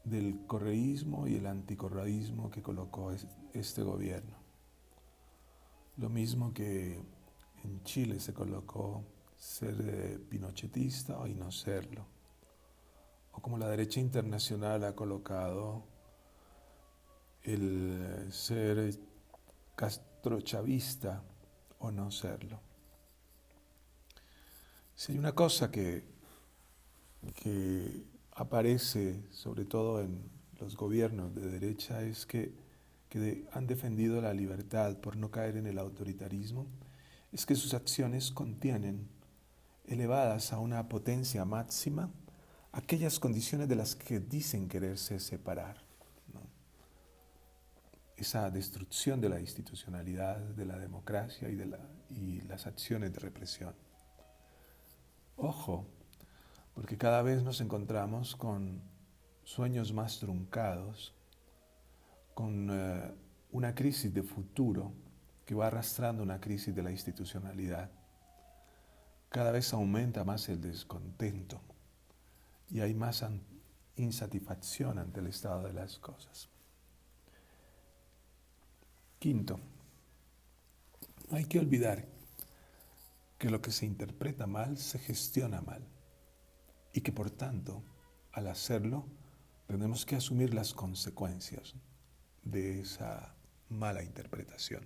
del 0.04 0.44
correísmo 0.48 1.28
y 1.28 1.36
el 1.36 1.46
anticorreísmo 1.46 2.50
que 2.50 2.64
colocó 2.64 3.12
este 3.54 3.84
gobierno. 3.84 4.41
Lo 5.98 6.10
mismo 6.10 6.54
que 6.54 7.04
en 7.64 7.84
Chile 7.84 8.20
se 8.20 8.34
colocó 8.34 9.04
ser 9.38 9.76
eh, 9.82 10.20
pinochetista 10.30 11.18
o 11.18 11.28
no 11.28 11.52
serlo. 11.52 12.06
O 13.34 13.42
como 13.42 13.58
la 13.58 13.70
derecha 13.70 14.00
internacional 14.00 14.84
ha 14.84 14.96
colocado 14.96 15.84
el 17.44 18.28
ser 18.32 18.98
castrochavista 19.76 21.24
o 21.80 21.92
no 21.92 22.12
serlo. 22.12 22.60
Si 24.94 25.14
hay 25.14 25.18
una 25.18 25.34
cosa 25.34 25.72
que, 25.72 26.04
que 27.34 28.06
aparece 28.34 29.24
sobre 29.32 29.66
todo 29.66 30.02
en 30.02 30.30
los 30.60 30.78
gobiernos 30.78 31.34
de 31.34 31.50
derecha 31.50 32.04
es 32.04 32.28
que, 32.28 32.54
que 33.12 33.46
han 33.52 33.68
defendido 33.68 34.22
la 34.22 34.34
libertad 34.34 34.96
por 34.96 35.18
no 35.18 35.30
caer 35.30 35.58
en 35.58 35.68
el 35.68 35.78
autoritarismo, 35.80 36.66
es 37.34 37.46
que 37.46 37.56
sus 37.56 37.74
acciones 37.74 38.32
contienen, 38.32 39.10
elevadas 39.86 40.54
a 40.54 40.60
una 40.60 40.88
potencia 40.88 41.44
máxima, 41.44 42.10
aquellas 42.72 43.20
condiciones 43.20 43.68
de 43.68 43.76
las 43.76 43.98
que 43.98 44.22
dicen 44.22 44.70
quererse 44.70 45.20
separar. 45.20 45.84
Esa 48.16 48.50
destrucción 48.50 49.20
de 49.20 49.28
la 49.28 49.42
institucionalidad, 49.42 50.38
de 50.38 50.66
la 50.66 50.80
democracia 50.80 51.50
y, 51.50 51.56
de 51.56 51.78
y 52.12 52.40
las 52.42 52.66
acciones 52.66 53.12
de 53.12 53.20
represión. 53.20 53.76
Ojo, 55.36 55.86
porque 56.74 56.98
cada 56.98 57.24
vez 57.24 57.44
nos 57.44 57.60
encontramos 57.60 58.38
con 58.38 58.82
sueños 59.44 59.92
más 59.92 60.20
truncados, 60.20 61.14
con 62.34 62.70
eh, 62.72 63.14
una 63.52 63.76
crisis 63.76 64.14
de 64.14 64.24
futuro 64.24 64.94
que 65.46 65.56
va 65.56 65.68
arrastrando 65.68 66.24
una 66.24 66.40
crisis 66.40 66.74
de 66.74 66.84
la 66.84 66.92
institucionalidad. 66.92 67.92
Cada 69.30 69.52
vez 69.52 69.74
aumenta 69.74 70.24
más 70.24 70.48
el 70.50 70.62
descontento 70.62 71.62
y 72.70 72.80
hay 72.80 72.94
más 72.94 73.26
insatisfacción 73.96 75.00
ante 75.00 75.20
el 75.20 75.28
estado 75.28 75.64
de 75.64 75.74
las 75.74 75.98
cosas. 76.00 76.50
Quinto, 79.20 79.60
hay 81.32 81.46
que 81.46 81.60
olvidar 81.60 82.08
que 83.38 83.50
lo 83.50 83.62
que 83.62 83.72
se 83.72 83.86
interpreta 83.86 84.48
mal 84.48 84.78
se 84.78 85.00
gestiona 85.00 85.62
mal 85.62 85.86
y 86.94 87.02
que 87.02 87.12
por 87.12 87.30
tanto, 87.30 87.84
al 88.32 88.48
hacerlo, 88.48 89.06
tenemos 89.68 90.06
que 90.06 90.16
asumir 90.16 90.54
las 90.54 90.74
consecuencias 90.74 91.76
de 92.44 92.82
esa 92.82 93.36
mala 93.70 94.04
interpretación. 94.04 94.84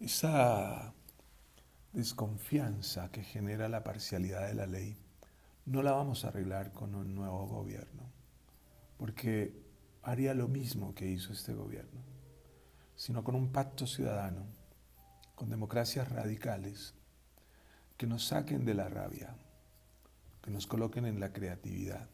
Esa 0.00 0.92
desconfianza 1.92 3.10
que 3.10 3.22
genera 3.22 3.68
la 3.68 3.84
parcialidad 3.84 4.48
de 4.48 4.54
la 4.54 4.66
ley 4.66 4.96
no 5.66 5.82
la 5.82 5.92
vamos 5.92 6.24
a 6.24 6.28
arreglar 6.28 6.72
con 6.72 6.94
un 6.94 7.14
nuevo 7.14 7.46
gobierno, 7.46 8.02
porque 8.98 9.64
haría 10.02 10.34
lo 10.34 10.48
mismo 10.48 10.94
que 10.94 11.06
hizo 11.06 11.32
este 11.32 11.54
gobierno, 11.54 12.02
sino 12.96 13.24
con 13.24 13.34
un 13.34 13.50
pacto 13.50 13.86
ciudadano, 13.86 14.46
con 15.34 15.48
democracias 15.48 16.10
radicales 16.10 16.94
que 17.96 18.06
nos 18.06 18.26
saquen 18.26 18.64
de 18.64 18.74
la 18.74 18.88
rabia, 18.88 19.34
que 20.42 20.50
nos 20.50 20.66
coloquen 20.66 21.06
en 21.06 21.20
la 21.20 21.32
creatividad. 21.32 22.08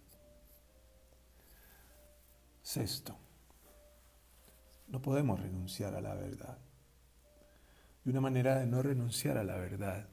Sexto, 2.72 3.18
no 4.86 5.02
podemos 5.02 5.40
renunciar 5.40 5.96
a 5.96 6.00
la 6.00 6.14
verdad. 6.14 6.56
Y 8.04 8.10
una 8.10 8.20
manera 8.20 8.60
de 8.60 8.66
no 8.66 8.80
renunciar 8.80 9.38
a 9.38 9.42
la 9.42 9.56
verdad, 9.56 10.08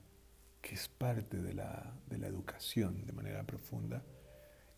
que 0.59 0.73
es 0.73 0.87
parte 0.87 1.39
de 1.39 1.53
la, 1.53 1.93
de 2.09 2.17
la 2.17 2.25
educación 2.25 3.05
de 3.05 3.13
manera 3.13 3.43
profunda, 3.43 4.03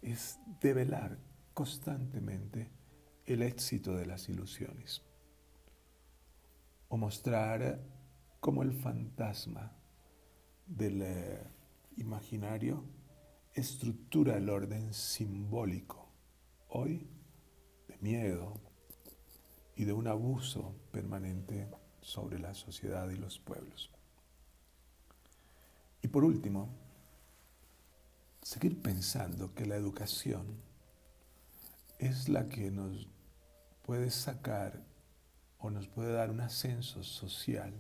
es 0.02 0.40
develar 0.60 1.20
constantemente 1.54 2.70
el 3.26 3.44
éxito 3.44 3.96
de 3.96 4.08
las 4.08 4.28
ilusiones. 4.28 5.02
O 6.90 6.98
mostrar 6.98 7.80
cómo 8.42 8.62
el 8.62 8.74
fantasma 8.74 9.72
del 10.66 11.02
eh, 11.02 11.48
imaginario 11.96 12.84
estructura 13.54 14.36
el 14.36 14.50
orden 14.50 14.94
simbólico. 14.94 16.10
Hoy 16.68 17.08
miedo 18.02 18.54
y 19.76 19.86
de 19.86 19.94
un 19.94 20.08
abuso 20.08 20.76
permanente 20.92 21.68
sobre 22.02 22.40
la 22.40 22.54
sociedad 22.54 23.10
y 23.10 23.18
los 23.18 23.40
pueblos. 23.40 23.92
Y 26.02 26.08
por 26.08 26.24
último, 26.24 26.70
seguir 28.42 28.82
pensando 28.82 29.54
que 29.54 29.66
la 29.66 29.76
educación 29.76 30.46
es 31.98 32.30
la 32.30 32.48
que 32.48 32.72
nos 32.72 33.08
puede 33.84 34.12
sacar 34.12 34.82
o 35.60 35.70
nos 35.70 35.88
puede 35.88 36.14
dar 36.14 36.30
un 36.30 36.40
ascenso 36.40 37.04
social, 37.04 37.74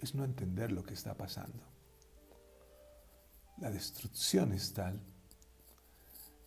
es 0.00 0.14
no 0.14 0.24
entender 0.24 0.72
lo 0.72 0.82
que 0.82 0.94
está 0.94 1.14
pasando 1.14 1.74
la 3.58 3.70
destrucción 3.70 4.52
es 4.52 4.72
tal 4.72 5.00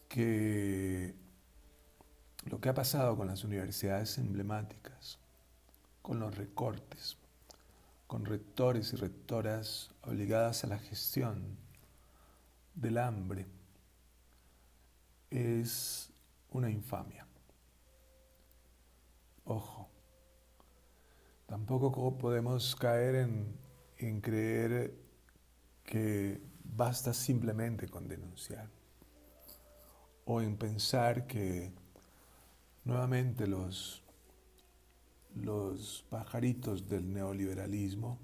que 0.10 1.16
lo 2.48 2.60
que 2.60 2.70
ha 2.70 2.74
pasado 2.74 3.16
con 3.18 3.28
las 3.28 3.44
universidades 3.44 4.18
emblemáticas, 4.18 5.20
con 6.02 6.20
los 6.20 6.36
recortes, 6.36 7.18
con 8.08 8.26
rectores 8.26 8.94
y 8.94 8.96
rectoras 8.96 9.92
obligadas 10.04 10.64
a 10.64 10.68
la 10.68 10.80
gestión 10.80 11.58
del 12.74 12.98
hambre, 12.98 13.46
es 15.30 16.10
una 16.52 16.70
infamia. 16.70 17.28
Ojo, 19.44 19.90
tampoco 21.46 22.18
podemos 22.18 22.76
caer 22.76 23.16
en, 23.16 23.58
en 23.98 24.22
creer 24.22 24.94
que 25.84 26.42
basta 26.64 27.14
simplemente 27.14 27.88
con 27.88 28.08
denunciar 28.08 28.70
o 30.26 30.42
en 30.42 30.58
pensar 30.58 31.26
que 31.26 31.74
nuevamente 32.88 33.48
los, 33.48 34.02
los 35.36 36.06
pajaritos 36.10 36.88
del 36.88 37.14
neoliberalismo 37.14 38.18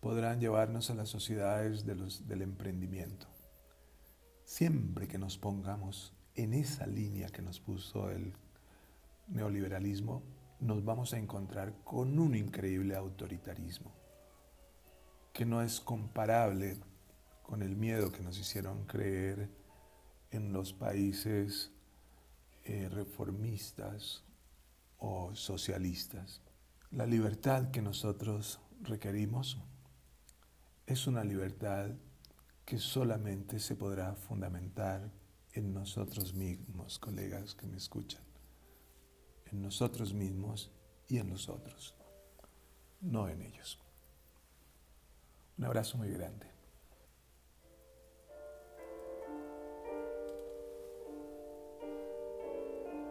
podrán 0.00 0.40
llevarnos 0.40 0.88
a 0.88 0.94
las 0.94 1.10
sociedades 1.10 1.84
de 1.84 1.94
los, 1.94 2.26
del 2.26 2.40
emprendimiento. 2.40 3.26
Siempre 4.44 5.06
que 5.08 5.18
nos 5.18 5.36
pongamos 5.36 6.14
en 6.34 6.54
esa 6.54 6.86
línea 6.86 7.28
que 7.28 7.42
nos 7.42 7.60
puso 7.60 8.10
el 8.10 8.32
neoliberalismo, 9.26 10.22
nos 10.60 10.82
vamos 10.84 11.12
a 11.12 11.18
encontrar 11.18 11.74
con 11.84 12.18
un 12.18 12.34
increíble 12.34 12.96
autoritarismo 12.96 13.92
que 15.34 15.44
no 15.44 15.60
es 15.60 15.80
comparable 15.80 16.80
con 17.42 17.62
el 17.62 17.76
miedo 17.76 18.10
que 18.10 18.22
nos 18.22 18.38
hicieron 18.38 18.86
creer 18.86 19.50
en 20.30 20.52
los 20.52 20.72
países 20.72 21.72
eh, 22.68 22.86
reformistas 22.90 24.22
o 24.98 25.34
socialistas. 25.34 26.42
La 26.90 27.06
libertad 27.06 27.70
que 27.70 27.80
nosotros 27.80 28.60
requerimos 28.82 29.56
es 30.84 31.06
una 31.06 31.24
libertad 31.24 31.88
que 32.66 32.76
solamente 32.76 33.58
se 33.58 33.74
podrá 33.74 34.14
fundamentar 34.14 35.10
en 35.54 35.72
nosotros 35.72 36.34
mismos, 36.34 36.98
colegas 36.98 37.54
que 37.54 37.66
me 37.66 37.78
escuchan, 37.78 38.22
en 39.46 39.62
nosotros 39.62 40.12
mismos 40.12 40.70
y 41.06 41.16
en 41.16 41.30
los 41.30 41.48
otros, 41.48 41.94
no 43.00 43.30
en 43.30 43.40
ellos. 43.40 43.78
Un 45.56 45.64
abrazo 45.64 45.96
muy 45.96 46.10
grande. 46.10 46.57